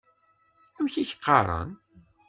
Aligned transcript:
Amek 0.77 0.95
i 0.97 1.03
k-qqaren? 1.09 1.69